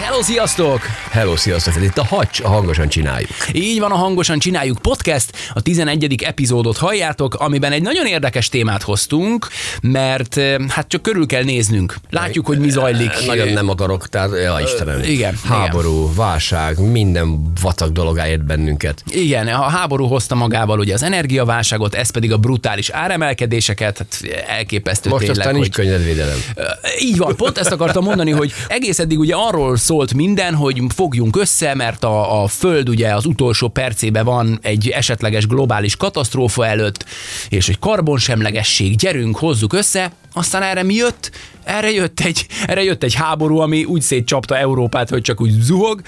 [0.00, 0.80] Hello, sziasztok!
[1.10, 1.76] Hello, sziasztok!
[1.76, 3.30] Ez itt a Hacs, a Hangosan Csináljuk.
[3.52, 6.22] Így van a Hangosan Csináljuk podcast, a 11.
[6.22, 9.48] epizódot halljátok, amiben egy nagyon érdekes témát hoztunk,
[9.82, 11.96] mert eh, hát csak körül kell néznünk.
[12.10, 13.10] Látjuk, hogy mi zajlik.
[13.26, 15.02] Nagyon nem akarok, tehát, ja, Istenem.
[15.02, 19.02] igen, Háború, válság, minden vacak dolog ért bennünket.
[19.06, 25.08] Igen, a háború hozta magával ugye az energiaválságot, ez pedig a brutális áremelkedéseket, hát elképesztő
[25.08, 25.84] Most tényleg, aztán nincs hogy...
[25.84, 26.38] könnyedvédelem.
[27.00, 31.36] Így van, pont ezt akartam mondani, hogy egész eddig ugye arról szólt minden, hogy fogjunk
[31.36, 37.04] össze, mert a, a Föld ugye az utolsó percében van egy esetleges globális katasztrófa előtt,
[37.48, 41.30] és hogy karbonsemlegesség, gyerünk, hozzuk össze, aztán erre mi jött?
[41.64, 46.00] Erre jött, egy, erre jött egy háború, ami úgy szétcsapta Európát, hogy csak úgy zuhog,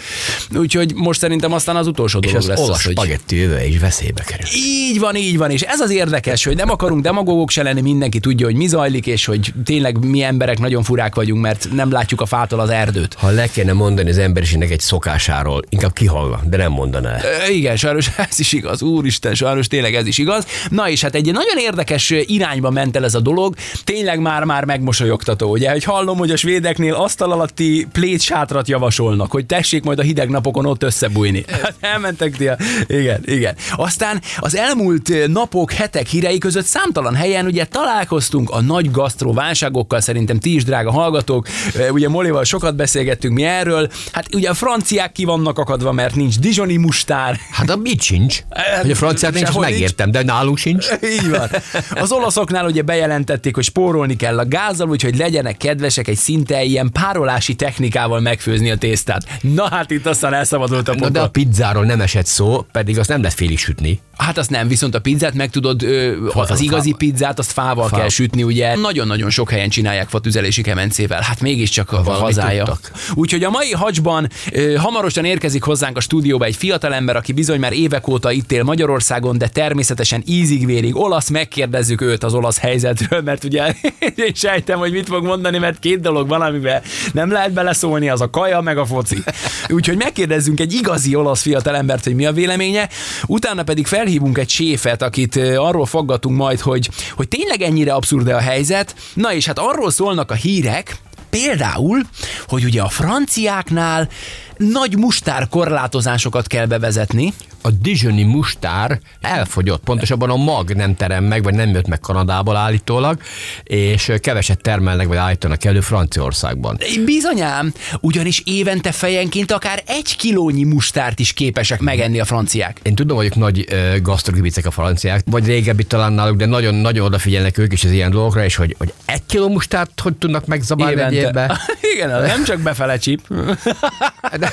[0.56, 2.92] úgyhogy most szerintem aztán az utolsó És dolog az lesz olasz az, hogy...
[2.92, 4.46] spagetti jövő is veszélybe kerül.
[4.54, 8.20] Így van, így van, és ez az érdekes, hogy nem akarunk demagógok se lenni, mindenki
[8.20, 12.20] tudja, hogy mi zajlik, és hogy tényleg mi emberek nagyon furák vagyunk, mert nem látjuk
[12.20, 13.14] a fától az erdőt.
[13.14, 17.16] Ha le kéne mondani az emberiségnek egy szokásáról, inkább kihallna, de nem mondaná.
[17.22, 20.46] Ö, Igen, sajnos ez is igaz, úristen, sajnos tényleg ez is igaz.
[20.68, 25.50] Na és hát egy nagyon érdekes irányba ment el ez a dolog, tényleg már-már megmosolyogtató,
[25.50, 30.28] ugye, hogy hallom, hogy a svédeknél asztal alatti plétsátrat javasolnak, hogy tessék majd a hideg
[30.28, 31.44] napokon ott összebújni.
[31.48, 32.56] Hát elmentek ti a...
[32.86, 33.54] Igen, igen.
[33.76, 40.38] Aztán az elmúlt napok, hetek hírei között számtalan helyen ugye találkoztunk a nagy gasztroválságokkal, szerintem
[40.38, 41.48] ti is, drága hallgatók,
[41.90, 46.38] ugye Molival sokat beszélgettünk mi erről, hát ugye a franciák ki vannak akadva, mert nincs
[46.38, 48.42] Dijoni mustár, Hát a mit sincs?
[48.80, 50.86] Hogy a franciák nincs, megértem, de nálunk sincs.
[51.02, 51.48] így van.
[51.90, 53.64] Az olaszoknál ugye bejelentették, hogy
[54.02, 59.38] spórolni kell a gázzal, úgyhogy legyenek kedvesek egy szinte ilyen párolási technikával megfőzni a tésztát.
[59.40, 63.08] Na hát itt aztán elszabadult a Na, de a pizzáról nem esett szó, pedig azt
[63.08, 64.00] nem lehet félig sütni.
[64.16, 66.98] Hát azt nem, viszont a pizzát meg tudod, ö, Fa- az igazi fával.
[66.98, 67.98] pizzát azt fával Fával.
[67.98, 68.76] kell sütni, ugye.
[68.76, 71.20] Nagyon-nagyon sok helyen csinálják fatüzelési kemencével.
[71.20, 72.78] Hát mégiscsak a, hazája.
[73.14, 77.72] Úgyhogy a mai hacsban ö, hamarosan érkezik hozzánk a stúdióba egy fiatalember, aki bizony már
[77.72, 83.44] évek óta itt él Magyarországon, de természetesen ízig-vérig olasz, megkérdezzük őt az olasz helyzetről, mert
[83.44, 83.74] ugye
[84.26, 86.82] én sejtem, hogy mit fog mondani, mert két dolog van, amiben
[87.12, 89.22] nem lehet beleszólni, az a kaja, meg a foci.
[89.68, 92.88] Úgyhogy megkérdezzünk egy igazi olasz fiatalembert, hogy mi a véleménye,
[93.26, 98.38] utána pedig felhívunk egy séfet, akit arról foggatunk majd, hogy, hogy tényleg ennyire abszurd a
[98.38, 98.94] helyzet.
[99.14, 100.96] Na és hát arról szólnak a hírek,
[101.30, 102.00] Például,
[102.46, 104.08] hogy ugye a franciáknál
[104.56, 107.32] nagy mustár korlátozásokat kell bevezetni,
[107.64, 112.56] A Dijoni mustár elfogyott, pontosabban a mag nem terem meg, vagy nem jött meg Kanadából
[112.56, 113.20] állítólag,
[113.62, 116.78] és keveset termelnek, vagy állítanak elő Franciaországban.
[117.04, 122.80] Bizonyám, ugyanis évente fejenként akár egy kilónyi mustárt is képesek megenni a franciák.
[122.82, 123.66] Én tudom, hogy nagy
[124.02, 128.44] gasztrogibicek a franciák, vagy régebbi talán náluk, de nagyon-nagyon odafigyelnek ők is az ilyen dolgokra,
[128.44, 131.60] és hogy, hogy egy kiló mustárt hogy tudnak megzabálni egy évbe.
[131.94, 133.20] Igen, nem csak befele csíp.
[134.38, 134.52] De,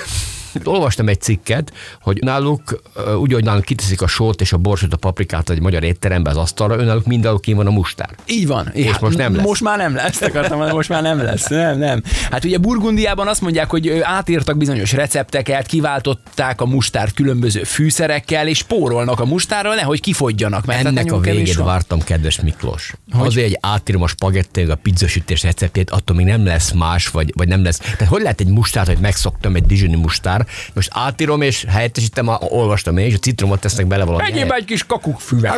[0.63, 2.81] olvastam egy cikket, hogy náluk,
[3.19, 6.37] úgy, hogy náluk kiteszik a sót és a borsot, a paprikát egy magyar étterembe az
[6.37, 8.09] asztalra, ő náluk mindenhol kín van a mustár.
[8.25, 8.67] Így van.
[8.73, 9.45] És most nem lesz.
[9.45, 10.21] Most már nem lesz.
[10.21, 11.47] Akartam mondani, most már nem lesz.
[11.47, 12.03] Nem, nem.
[12.31, 18.57] Hát ugye Burgundiában azt mondják, hogy átírtak bizonyos recepteket, kiváltották a mustárt különböző fűszerekkel, és
[18.57, 20.65] spórolnak a mustárral, nehogy kifogjanak.
[20.65, 22.93] Mert hát Ennek a végét vártam, kedves Miklós.
[23.11, 23.27] Hogy?
[23.27, 27.47] Azért, hogy átírom a spagetti, a pizzasütés receptjét, attól még nem lesz más, vagy, vagy
[27.47, 27.77] nem lesz.
[27.77, 29.95] Tehát hogy lehet egy mustárt, hogy megszoktam egy Dijoni
[30.39, 34.23] mustár, most átírom és helyettesítem, a, olvastam én, és a citromot tesznek bele valami.
[34.23, 34.85] Egyéb egy kis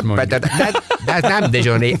[0.02, 0.28] mondjuk.
[0.28, 0.72] de, de,
[1.04, 1.98] de, ez nem Dijoni.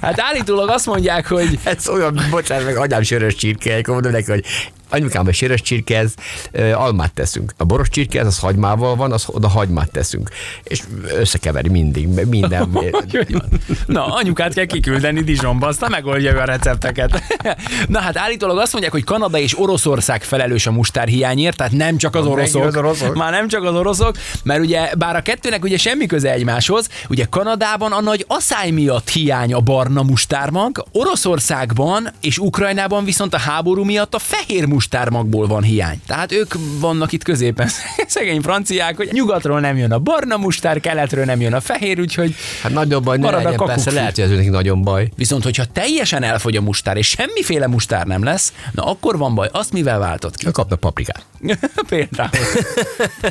[0.00, 4.30] Hát állítólag azt mondják, hogy Ez olyan, bocsánat, meg anyám sörös csirke, akkor mondom neki,
[4.30, 4.44] hogy
[4.90, 6.14] anyukám, a sörös csirkehez
[6.52, 7.52] ö, almát teszünk.
[7.56, 10.30] A boros csirkehez az hagymával van, az oda hagymát teszünk.
[10.62, 10.82] És
[11.18, 12.68] összekeveri mindig, minden.
[13.86, 17.22] Na, anyukát kell kiküldeni Dijonba, aztán megoldja ő a recepteket.
[17.88, 21.96] Na hát állítólag azt mondják, hogy Kanada és Oroszország felelős a mustár hiányért, tehát nem
[21.96, 22.64] csak az oroszok.
[22.64, 23.14] az oroszok.
[23.14, 27.24] Már nem csak az oroszok, mert ugye bár a kettőnek ugye semmi köze egymáshoz, ugye
[27.30, 33.84] Kanadában a nagy asszály miatt hiány a barna mustármag, Oroszországban és Ukrajnában viszont a háború
[33.84, 36.00] miatt a fehér mustármagból van hiány.
[36.06, 37.68] Tehát ők vannak itt középen,
[38.06, 42.34] szegény franciák, hogy nyugatról nem jön a barna mustár, keletről nem jön a fehér, úgyhogy
[42.62, 43.96] Hát nagyobb baj, ne Marad a legyen, persze kakukkfű.
[43.96, 45.08] lehet, hogy ez nekik nagyon baj.
[45.16, 49.48] Viszont, hogyha teljesen elfogy a mustár, és semmiféle mustár nem lesz, na akkor van baj.
[49.52, 50.46] Azt mivel váltott ki?
[50.46, 51.24] Ők kapnak paprikát.
[51.88, 52.30] Például.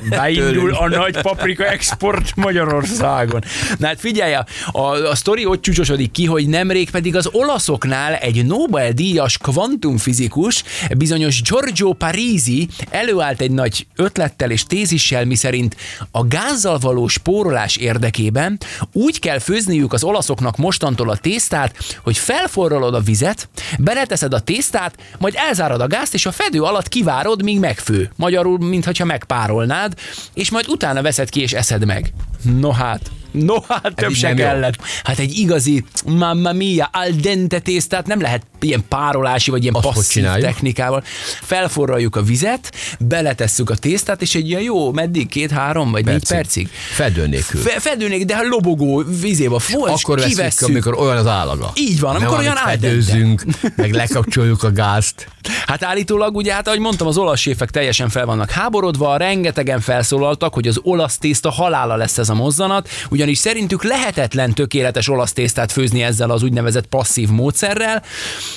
[0.09, 3.43] Beindul a nagy paprika export Magyarországon.
[3.77, 8.13] Na hát figyelj, a, a, a sztori ott csúcsosodik ki, hogy nemrég pedig az olaszoknál
[8.13, 10.63] egy Nobel-díjas kvantumfizikus,
[10.97, 15.75] bizonyos Giorgio Parisi előállt egy nagy ötlettel és tézissel, miszerint
[16.11, 18.57] a gázzal való spórolás érdekében
[18.93, 23.49] úgy kell főzniük az olaszoknak mostantól a tésztát, hogy felforralod a vizet,
[23.79, 28.11] beleteszed a tésztát, majd elzárad a gázt, és a fedő alatt kivárod, míg megfő.
[28.15, 29.93] Magyarul, mintha megpárolnád,
[30.33, 32.13] és majd utána veszed ki és eszed meg.
[32.59, 33.11] No hát,
[33.43, 34.73] no hát több se kellett.
[35.03, 39.85] Hát egy igazi mamma mia, al dente tésztát nem lehet ilyen párolási vagy ilyen Azt
[39.93, 41.03] passzív technikával.
[41.41, 46.35] Felforraljuk a vizet, beletesszük a tésztát, és egy ilyen jó, meddig, két-három vagy négy Percig.
[46.37, 46.67] percig.
[46.93, 47.61] Fedő nélkül.
[47.61, 50.67] Fe, fedőnék, de ha lobogó vizéba fol, és Akkor kivesszük.
[50.67, 51.71] amikor olyan az állaga.
[51.75, 52.87] Így van, amikor Nem, olyan amit al dente.
[52.87, 53.43] fedőzzünk,
[53.75, 55.27] meg lekapcsoljuk a gázt.
[55.65, 60.53] Hát állítólag ugye, hát ahogy mondtam, az olasz séfek teljesen fel vannak háborodva, rengetegen felszólaltak,
[60.53, 65.71] hogy az olasz tészta halála lesz ez a mozzanat, ugyanis szerintük lehetetlen tökéletes olasz tésztát
[65.71, 68.03] főzni ezzel az úgynevezett passzív módszerrel.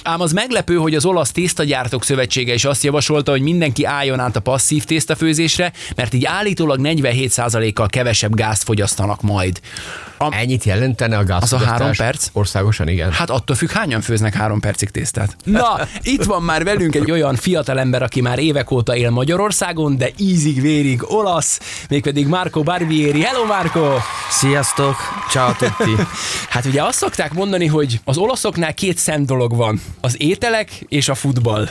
[0.02, 4.36] Ám az meglepő, hogy az olasz tésztagyártók szövetsége is azt javasolta, hogy mindenki álljon át
[4.36, 9.60] a passzív tésztafőzésre, mert így állítólag 47%-kal kevesebb gázt fogyasztanak majd.
[10.18, 11.42] A, Ennyit jelentene a gáz.
[11.42, 12.28] Az a három perc?
[12.32, 13.12] Országosan, igen.
[13.12, 15.36] Hát attól függ, hányan főznek három percig tésztát.
[15.44, 20.10] Na, itt van már velünk egy olyan fiatalember, aki már évek óta él Magyarországon, de
[20.16, 23.20] ízig-vérig olasz, mégpedig Marco Barbieri.
[23.22, 23.96] Hello Marco!
[24.30, 24.96] Sziasztok,
[25.30, 25.90] ciao tutti.
[26.48, 29.80] Hát ugye azt szokták mondani, hogy az olaszoknál két szent dolog van.
[30.00, 31.68] Az ételek és a futball.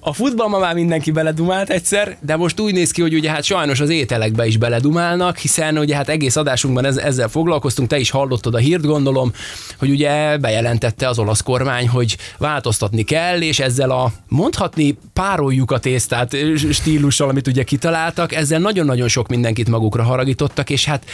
[0.00, 3.44] A futball ma már mindenki beledumált egyszer, de most úgy néz ki, hogy ugye hát
[3.44, 8.10] sajnos az ételekbe is beledumálnak, hiszen ugye hát egész adásunkban ez, ezzel foglalkoztunk, te is
[8.10, 9.32] hallottad a hírt gondolom,
[9.78, 15.78] hogy ugye bejelentette az olasz kormány, hogy változtatni kell, és ezzel a mondhatni pároljuk a
[15.78, 16.36] tésztát
[16.72, 21.04] stílussal, amit ugye kitaláltak, ezzel nagyon-nagyon sok mindenkit magukra haragítottak, és hát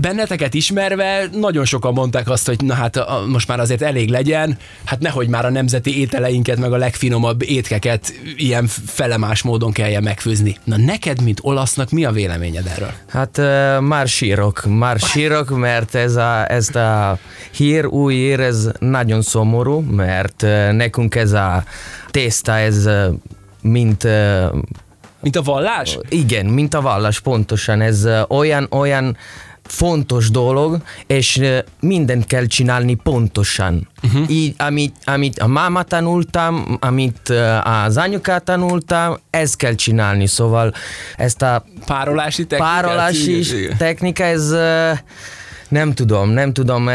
[0.00, 4.58] benneteket ismerve nagyon sokan mondták azt, hogy na hát a, most már azért elég legyen,
[4.84, 10.56] hát nehogy már a nemzeti ételeinket, meg a legfinomabb étkeket ilyen felemás módon kelljen megfőzni.
[10.64, 12.92] Na neked, mint olasznak, mi a véleményed erről?
[13.08, 17.18] Hát ö, már sírok, már sírok, mert ez a, ez a
[17.50, 20.42] hír, új hír, ez nagyon szomorú, mert
[20.72, 21.64] nekünk ez a
[22.10, 22.88] tészta, ez
[23.62, 24.08] mint
[25.20, 25.98] Mint a vallás?
[26.08, 29.16] igen, mint a vallás pontosan, ez olyan, olyan
[29.64, 31.40] fontos dolog, és
[31.80, 33.88] mindent kell csinálni pontosan.
[34.02, 34.30] Uh-huh.
[34.30, 37.32] Így, amit, amit a máma tanultam, amit
[37.84, 40.74] az anyukát tanultam, ezt kell csinálni, szóval
[41.16, 42.74] ezt a Párolási technikát?
[42.74, 44.54] párolási technika, ez
[45.68, 46.90] nem tudom, nem tudom,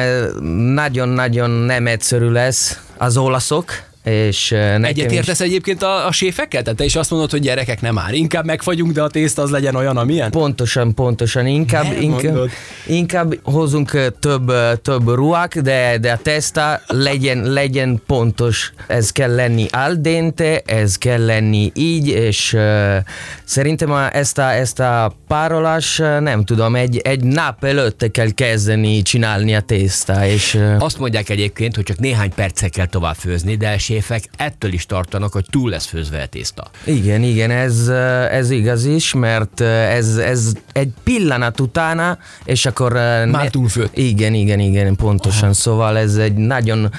[0.74, 6.62] nagyon-nagyon nem egyszerű lesz az olaszok, és nekem Egyet is- egyébként a, a séfekkel?
[6.62, 9.50] Tehát te is azt mondod, hogy gyerekek nem már, inkább megfagyunk, de a tészta az
[9.50, 10.32] legyen olyan, amilyen?
[10.32, 11.48] Pontosan, pontosan.
[11.48, 12.50] Inkább, Nem inkább, mondod.
[12.86, 14.52] inkább hozunk több,
[14.82, 18.74] több ruhák, de, de a testa legyen, legyen pontos.
[18.88, 22.96] Ez kell lenni al dente, ez kell lenni így, és uh,
[23.44, 29.56] szerintem ezt a, ezt a párolás, nem tudom, egy, egy nap előtt kell kezdeni csinálni
[29.56, 33.70] a tészta, és uh, Azt mondják egyébként, hogy csak néhány perccel kell tovább főzni, de
[33.70, 36.68] a séfek ettől is tartanak, hogy túl lesz főzve a tészta.
[36.84, 42.66] Igen, igen, ez, eh, ez igaz is, mert eh, ez, ez egy pillanat utána, és
[42.66, 42.96] akkor...
[42.96, 43.98] eh, Már túlfőtt.
[43.98, 45.44] Igen, igen, igen, pontosan.
[45.44, 45.54] Aha.
[45.54, 46.92] Szóval ez egy nagyon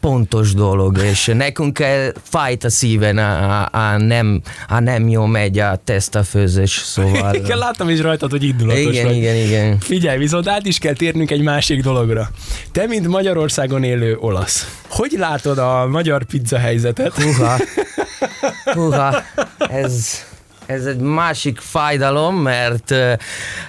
[0.00, 5.58] pontos dolog, és nekünk kell fájt a szíven, a, a, nem, a nem jó megy
[5.58, 7.34] a tesztafőzés, szóval...
[7.34, 9.16] Igen, láttam is rajtad, hogy indulatos igen, vagy.
[9.16, 9.78] igen, igen.
[9.78, 12.30] Figyelj, viszont át is kell térnünk egy másik dologra.
[12.72, 17.12] Te, mint Magyarországon élő olasz, hogy látod a magyar pizza helyzetet?
[17.12, 17.56] Húha,
[18.64, 19.22] húha,
[19.84, 20.24] ez,
[20.70, 22.94] ez egy másik fájdalom, mert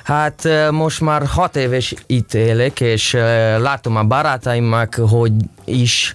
[0.03, 3.13] hát most már hat éves itt élek, és
[3.57, 5.31] látom a barátaimnak, hogy
[5.65, 6.13] is,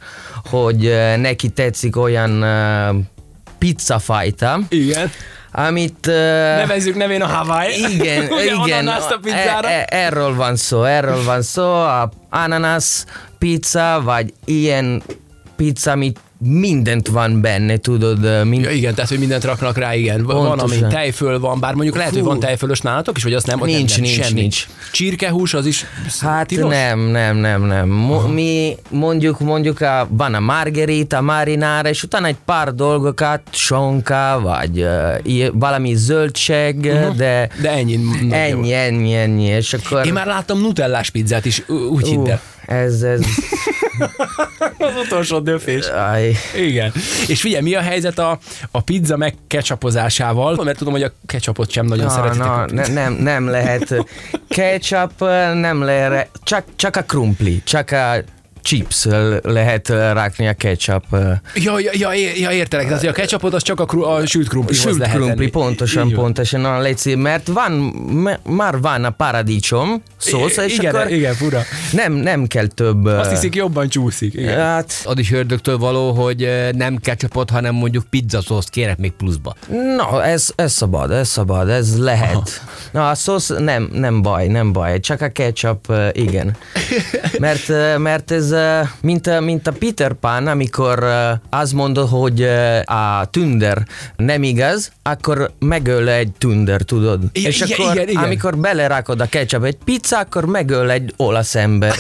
[0.51, 2.45] hogy neki tetszik olyan
[3.59, 5.11] pizzafajta, Igen.
[5.53, 6.07] amit...
[6.57, 7.93] Nevezzük nevén a Hawaii.
[7.93, 8.89] igen, Ugye, igen.
[8.89, 9.69] A pizzára.
[9.69, 11.73] E, e, erről van szó, erről van szó.
[11.73, 13.05] A ananas
[13.39, 15.03] pizza, vagy ilyen
[15.57, 20.23] pizza, amit mindent van benne, tudod, mind, Ja, igen, tehát, hogy mindent raknak rá, igen.
[20.25, 20.89] Van, van ami Pontosan.
[20.89, 22.27] tejföl van, bár mondjuk lehet, hogy Fú.
[22.27, 23.61] van tejfölös nálatok is, vagy azt nem?
[23.65, 24.41] Nincs, nem, nem, nincs, semmi.
[24.41, 24.67] nincs.
[24.93, 25.85] Csirkehús az is
[26.21, 26.71] Hát tilos?
[26.73, 27.89] nem, nem, nem, nem.
[27.89, 34.41] Mo- mi mondjuk, mondjuk a, van a margarita, marinara, és utána egy pár dolgokat, sonka,
[34.43, 37.17] vagy uh, valami zöldség, uh-huh.
[37.17, 37.97] de De ennyi.
[37.97, 40.07] nagyon ennyi, ennyi, ennyi, és akkor...
[40.07, 42.41] Én már láttam nutellás pizzát is, úgy hidd el.
[42.67, 43.21] Ez, ez,
[44.79, 45.87] Az utolsó döfés.
[45.87, 46.93] aj, Igen.
[47.27, 48.39] És figyelj, mi a helyzet a,
[48.71, 50.65] a pizza meg ketchupozásával?
[50.65, 52.47] Mert tudom, hogy a ketchupot sem nagyon na, szeretitek.
[52.47, 53.95] na, ne, nem, nem lehet
[54.49, 55.21] ketchup,
[55.55, 58.15] nem lehet, csak, csak a krumpli, csak a
[58.67, 59.07] chips
[59.43, 61.05] lehet rakni a ketchup.
[61.55, 62.87] Ja, ja, ja, é- ja, értelek.
[62.87, 66.07] Tehát hogy a ketchupot az csak a, kru, a sült krumplihoz Sült lehet krumpli, pontosan,
[66.07, 67.73] Így pontosan, na, légy mert van,
[68.43, 71.63] már van a paradicsom szósz, és igen, akkor igen, fura.
[71.93, 73.05] nem, nem kell több...
[73.05, 74.35] Azt ö, hiszik, jobban csúszik.
[74.35, 74.59] Igen.
[74.59, 79.55] Hát, Az is ördögtől való, hogy eh, nem ketchupot, hanem mondjuk pizzasószt kérek még pluszba.
[79.97, 82.63] na, ez, ez szabad, ez szabad, ez lehet.
[82.93, 86.57] Na, a szósz nem, nem baj, nem baj, csak a ketchup, igen.
[87.39, 87.69] Mert,
[87.99, 88.55] mert ez,
[89.01, 92.43] mint, a- mint a Peter Pan, amikor ö, azt mondod, hogy
[92.85, 93.83] a tünder
[94.17, 97.21] nem igaz, akkor megöl egy tünder, tudod?
[97.33, 98.23] Igen, És igen, akkor, igen, igen.
[98.23, 101.95] amikor belerakod a ketchup egy pizza, akkor megöl egy olasz ember.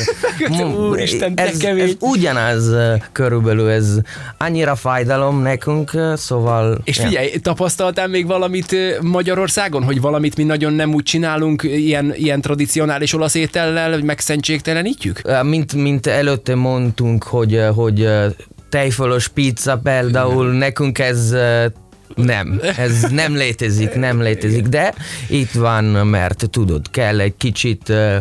[0.90, 2.74] Úristen, de ez, ez ugyanaz
[3.12, 3.98] körülbelül, ez
[4.38, 6.78] annyira fájdalom nekünk, szóval...
[6.84, 7.04] És ja.
[7.06, 13.12] figyelj, tapasztaltál még valamit Magyarországon, hogy valamit mi nagyon nem úgy csinálunk, ilyen, ilyen tradicionális
[13.12, 15.20] olasz étellel, hogy megszentségtelenítjük?
[15.42, 16.06] Mint, mint
[16.46, 18.28] előtte mondtunk, hogy, ö, hogy ö,
[18.68, 21.66] tejfölös pizza például, nekünk ez ö,
[22.14, 24.94] nem, ez nem létezik, nem létezik, de
[25.28, 28.16] itt van, mert tudod, kell egy kicsit uh,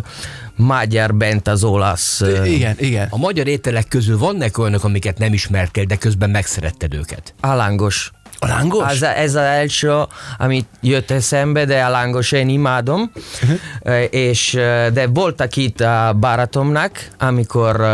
[0.56, 2.22] magyar bent az olasz.
[2.46, 3.08] Igen, igen.
[3.10, 7.34] A magyar ételek közül vannak olyanok, amiket nem ismertél, de közben megszeretted őket.
[7.42, 8.12] Alángos.
[8.40, 8.92] A lángos?
[8.92, 10.02] Az, ez az első,
[10.38, 13.12] amit jött eszembe, de a lángos én imádom.
[13.42, 14.04] Uh-huh.
[14.10, 14.52] És,
[14.94, 17.86] de voltak itt a barátomnak, amikor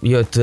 [0.00, 0.40] jött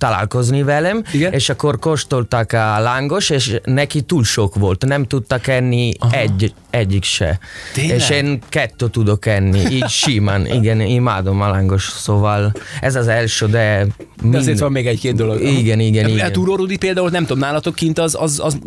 [0.00, 1.32] találkozni velem, Igen?
[1.32, 7.04] és akkor kóstoltak a lángos, és neki túl sok volt, nem tudtak enni egy, egyik
[7.04, 7.38] se.
[7.74, 7.96] Tényleg?
[7.96, 13.46] És én kettő tudok enni, így simán, igen, imádom a lángos, szóval ez az első,
[13.46, 13.86] de...
[14.20, 15.40] De mind- azért van még egy-két dolog.
[15.42, 16.32] Igen, igen, A igen.
[16.32, 18.58] Túró Rudi például, nem tudom, nálatok kint az, az, az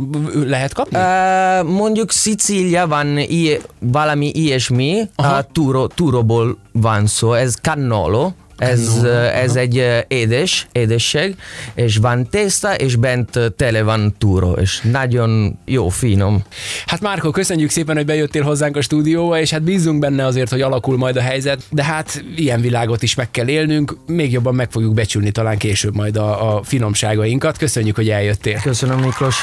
[0.45, 0.97] lehet kapni?
[0.97, 5.35] Uh, mondjuk Szicília van i- valami ilyesmi, Aha.
[5.35, 11.35] a túro, túróból van szó, ez cannolo, ez, uh, ez egy uh, édes, édesség,
[11.73, 16.43] és van tészta, és bent tele van túró, és nagyon jó, finom.
[16.85, 20.61] Hát Márko, köszönjük szépen, hogy bejöttél hozzánk a stúdióba, és hát bízunk benne azért, hogy
[20.61, 24.71] alakul majd a helyzet, de hát ilyen világot is meg kell élnünk, még jobban meg
[24.71, 27.57] fogjuk becsülni talán később majd a, a finomságainkat.
[27.57, 28.59] Köszönjük, hogy eljöttél.
[28.61, 29.35] Köszönöm, Miklós.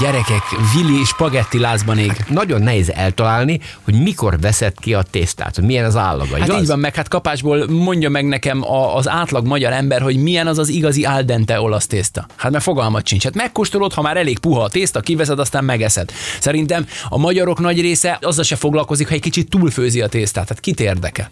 [0.00, 0.42] Gyerekek,
[0.74, 2.12] Vili spagetti lázban ég.
[2.28, 6.38] Nagyon nehéz eltalálni, hogy mikor veszed ki a tésztát, hogy milyen az állaga.
[6.38, 6.60] Hát igaz?
[6.60, 10.46] így van, meg hát kapásból mondja meg nekem a, az átlag magyar ember, hogy milyen
[10.46, 12.26] az az igazi al dente olasz tészta.
[12.36, 13.24] Hát mert fogalmat sincs.
[13.24, 16.12] Hát megkóstolod, ha már elég puha a tészta, kiveszed, aztán megeszed.
[16.40, 20.48] Szerintem a magyarok nagy része azzal se foglalkozik, ha egy kicsit túlfőzi a tésztát.
[20.48, 21.30] Hát kit érdekel?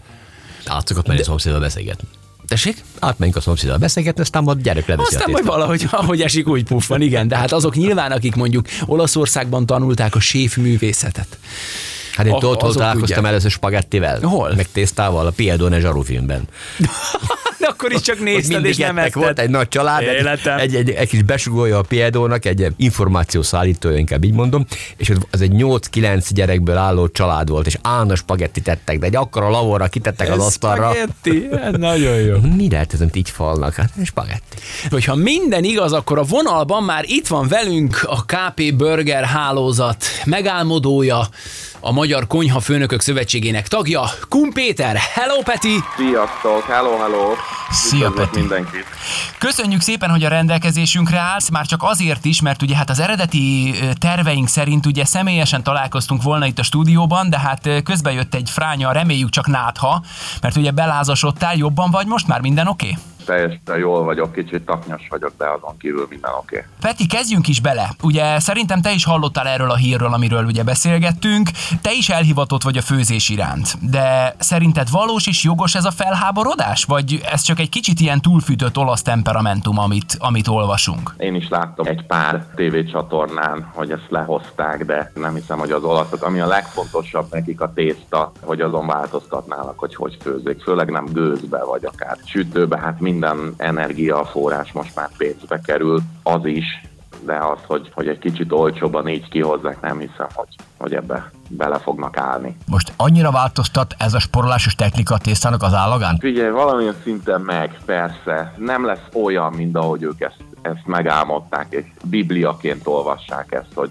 [0.67, 2.09] Át szokott menni a szomszéddal beszélgetni.
[2.49, 2.85] Tessék?
[2.99, 7.01] Átmenjünk a szomszéddal beszélgetni, aztán majd gyerek leveszi Aztán majd valahogy, ahogy esik, úgy puffan,
[7.01, 7.29] igen.
[7.29, 11.39] De hát azok nyilván, akik mondjuk Olaszországban tanulták a séfművészetet.
[12.19, 14.21] Hát én tudod, hol találkoztam először spagettivel?
[14.21, 14.53] Hol?
[14.57, 16.43] Meg tésztával, a Piedone zsarufilmben.
[17.59, 19.45] De akkor is csak nézted és nem ettek, volt etted.
[19.45, 20.59] egy nagy család, egy, Életem.
[20.59, 25.53] egy, egy, egy, kis besugója a Piedónak, egy információszállítója, inkább így mondom, és az egy
[25.55, 30.39] 8-9 gyerekből álló család volt, és állandó spagettit tettek, de egy akkora lavorra kitettek az
[30.39, 30.91] asztalra.
[30.91, 32.37] spagetti, ez nagyon jó.
[32.57, 33.75] Mi lehet ez, amit így falnak?
[33.75, 34.57] Hát spagetti.
[34.91, 41.29] Hogyha minden igaz, akkor a vonalban már itt van velünk a KP Burger hálózat megálmodója,
[41.81, 44.97] a Magyar Konyha Főnökök Szövetségének tagja, Kun Péter.
[44.97, 45.75] Hello, Peti!
[45.97, 47.33] Sziasztok, hello, hello!
[47.71, 48.39] Szia, Peti.
[48.39, 48.85] mindenkit!
[49.39, 53.75] Köszönjük szépen, hogy a rendelkezésünkre állsz, már csak azért is, mert ugye hát az eredeti
[53.99, 58.93] terveink szerint ugye személyesen találkoztunk volna itt a stúdióban, de hát közben jött egy fránya,
[58.93, 60.03] reméljük csak nátha,
[60.41, 62.87] mert ugye belázasodtál, jobban vagy most már, minden oké?
[62.87, 63.03] Okay?
[63.29, 66.57] Teljesen jól vagyok, kicsit taknyos vagyok, de azon kívül minden oké.
[66.57, 66.69] Okay.
[66.81, 67.91] Peti, kezdjünk is bele.
[68.03, 71.51] Ugye szerintem te is hallottál erről a hírről, amiről ugye beszélgettünk.
[71.83, 73.91] Te is elhivatott vagy a főzés iránt.
[73.91, 76.85] De szerinted valós és jogos ez a felháborodás?
[76.85, 81.15] Vagy ez csak egy kicsit ilyen túlfűtött olasz temperamentum, amit, amit olvasunk?
[81.19, 86.23] Én is láttam egy pár tévécsatornán, hogy ezt lehozták, de nem hiszem, hogy az olaszok,
[86.23, 90.63] ami a legfontosabb nekik a tészta, hogy azon változtatnának, hogy hogy főzik.
[90.63, 96.45] Főleg nem gőzbe, vagy akár sütőbe, hát minden minden energiaforrás most már pénzbe kerül, az
[96.45, 96.65] is,
[97.25, 100.49] de az, hogy, hogy egy kicsit olcsóban így kihozzák, nem hiszem, hogy,
[100.79, 102.57] hogy ebbe bele fognak állni.
[102.67, 106.17] Most annyira változtat ez a sporolásos technika a tésztának az állagán?
[106.19, 108.55] Figyelj, valamilyen szinten meg, persze.
[108.57, 113.91] Nem lesz olyan, mint ahogy ők ezt, ezt megálmodták, és bibliaként olvassák ezt, hogy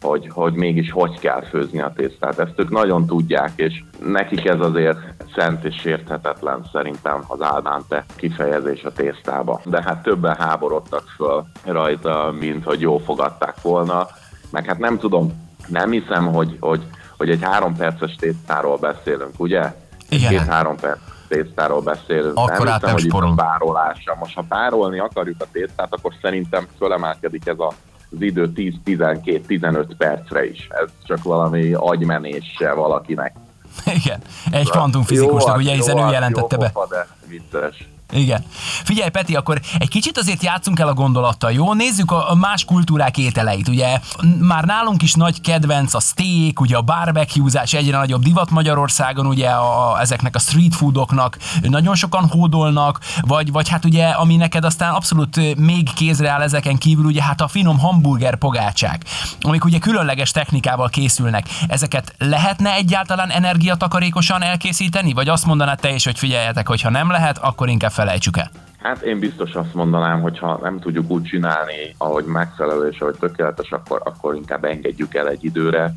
[0.00, 2.38] hogy, hogy mégis hogy kell főzni a tésztát.
[2.38, 4.98] Ezt ők nagyon tudják, és nekik ez azért
[5.34, 9.60] szent és sérthetetlen szerintem az álmánte kifejezés a tésztába.
[9.64, 14.06] De hát többen háborodtak föl rajta, mint hogy jó fogadták volna.
[14.50, 16.82] Meg hát nem tudom, nem hiszem, hogy, hogy,
[17.16, 19.74] hogy egy három perces tésztáról beszélünk, ugye?
[20.08, 20.30] Igen.
[20.30, 20.98] Két-három perc
[21.28, 22.36] tésztáról beszélünk.
[22.36, 24.16] Akkor nem hiszem, hogy itt a párolása.
[24.18, 27.72] Most ha párolni akarjuk a tésztát, akkor szerintem fölemelkedik ez a
[28.14, 30.68] az idő 10-12-15 percre is.
[30.70, 33.36] Ez csak valami agymenése valakinek.
[34.04, 34.20] Igen,
[34.50, 36.70] egy kvantumfizikusnak, ugye, hiszen jó, ő jelentette jó be.
[36.70, 37.88] pofa, de vicces.
[38.12, 38.44] Igen.
[38.84, 41.74] Figyelj, Peti, akkor egy kicsit azért játszunk el a gondolattal, jó?
[41.74, 44.00] Nézzük a más kultúrák ételeit, ugye?
[44.40, 49.48] Már nálunk is nagy kedvenc a steak, ugye a barbecuezás egyre nagyobb divat Magyarországon, ugye
[49.48, 54.94] a, ezeknek a street foodoknak nagyon sokan hódolnak, vagy, vagy hát ugye, ami neked aztán
[54.94, 59.04] abszolút még kézre áll ezeken kívül, ugye hát a finom hamburger pogácsák,
[59.40, 61.46] amik ugye különleges technikával készülnek.
[61.68, 67.10] Ezeket lehetne egyáltalán energiatakarékosan elkészíteni, vagy azt mondanád te is, hogy figyeljetek, hogy ha nem
[67.10, 68.50] lehet, akkor inkább felejtsük el.
[68.82, 73.16] Hát én biztos azt mondanám, hogy ha nem tudjuk úgy csinálni, ahogy megfelelő és ahogy
[73.20, 75.92] tökéletes, akkor, akkor inkább engedjük el egy időre.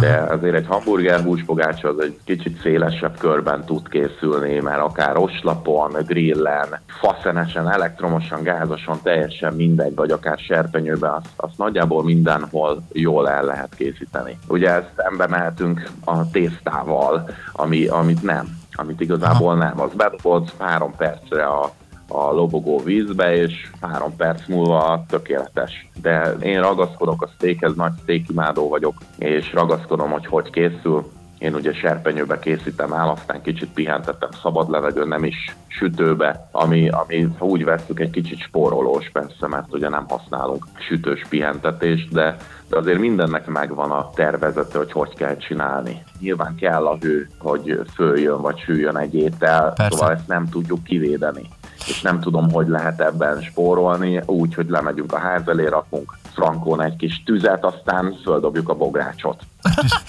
[0.00, 5.92] De azért egy hamburger húspogácsa az egy kicsit szélesebb körben tud készülni, mert akár oslapon,
[6.06, 13.44] grillen, faszenesen, elektromosan, gázosan, teljesen mindegy, vagy akár serpenyőben, azt, azt nagyjából mindenhol jól el
[13.44, 14.38] lehet készíteni.
[14.48, 19.80] Ugye ezt szembe mehetünk a tésztával, ami, amit nem, amit igazából nem.
[19.80, 21.70] Az bedobod három percre a
[22.12, 25.90] a lobogó vízbe, és három perc múlva tökéletes.
[26.02, 31.06] De én ragaszkodok a steakhez, nagy steak imádó vagyok, és ragaszkodom, hogy hogy készül.
[31.40, 37.28] Én ugye serpenyőbe készítem el, aztán kicsit pihentettem szabad levegőn, nem is sütőbe, ami, ami
[37.38, 42.36] ha úgy veszük, egy kicsit spórolós persze, mert ugye nem használunk sütős pihentetést, de,
[42.68, 46.02] de azért mindennek megvan a tervezete, hogy hogy kell csinálni.
[46.18, 49.96] Nyilván kell a hő, hogy följön vagy süljön egy étel, Persze.
[49.96, 51.48] szóval ezt nem tudjuk kivédeni
[51.90, 56.82] és nem tudom, hogy lehet ebben spórolni, úgy, hogy lemegyünk a ház elé, rakunk frankón
[56.82, 59.42] egy kis tüzet, aztán földobjuk a bográcsot.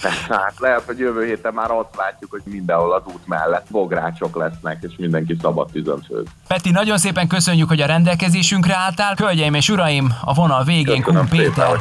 [0.02, 4.36] Persze, hát lehet, hogy jövő héten már azt látjuk, hogy mindenhol az út mellett bográcsok
[4.36, 6.26] lesznek, és mindenki szabad tüzön főz.
[6.48, 9.14] Peti, nagyon szépen köszönjük, hogy a rendelkezésünkre álltál.
[9.14, 11.80] Hölgyeim és uraim, a vonal végén Köszönöm Kun szépen, Péter.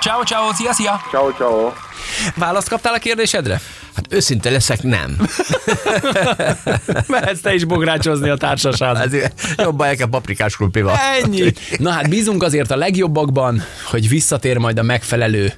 [0.00, 1.00] Ciao, ciao, szia, szia!
[1.10, 1.72] Ciao, ciao.
[2.36, 3.60] Választ kaptál a kérdésedre?
[3.98, 5.16] Hát őszinte leszek, nem.
[7.06, 8.96] Mehetsz te is bográcsozni a társaság.
[8.96, 10.96] Ezért jobban el kell paprikás krumplival.
[11.22, 11.52] Ennyi.
[11.76, 15.52] Na hát bízunk azért a legjobbakban, hogy visszatér majd a megfelelő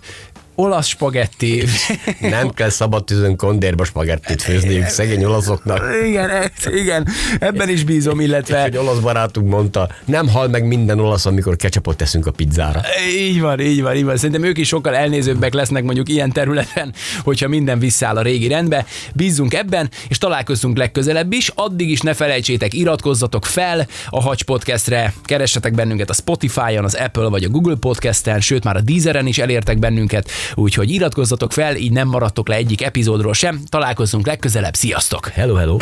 [0.55, 1.65] olasz spagetti.
[2.21, 5.83] Nem kell szabad tűzön kondérba spagettit főzniük szegény olaszoknak.
[6.07, 7.09] igen, igen,
[7.41, 11.97] ebben is bízom, illetve Egy olasz barátunk mondta, nem hal meg minden olasz, amikor ketchupot
[11.97, 12.81] teszünk a pizzára.
[13.19, 14.17] Így van, így van, így van.
[14.17, 18.87] Szerintem ők is sokkal elnézőbbek lesznek mondjuk ilyen területen, hogyha minden visszaáll a régi rendbe.
[19.15, 21.51] Bízzunk ebben, és találkozunk legközelebb is.
[21.55, 27.29] Addig is ne felejtsétek, iratkozzatok fel a Hacs Podcastre, keressetek bennünket a Spotify-on, az Apple
[27.29, 31.93] vagy a Google Podcasten, sőt már a Deezeren is elértek bennünket, úgyhogy iratkozzatok fel, így
[31.93, 33.61] nem maradtok le egyik epizódról sem.
[33.69, 35.29] Találkozunk legközelebb, sziasztok!
[35.29, 35.77] Hello, hello.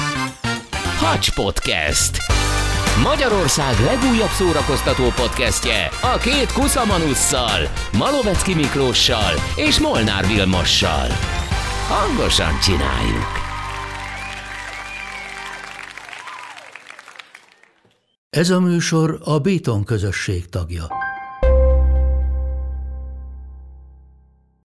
[0.98, 2.16] Hacs Podcast.
[3.02, 7.59] Magyarország legújabb szórakoztató podcastje a két Kuszamanusszal,
[7.98, 11.07] Malovecki Miklóssal és Molnár Vilmossal.
[11.88, 13.46] Hangosan csináljuk!
[18.31, 20.87] Ez a műsor a Béton közösség tagja.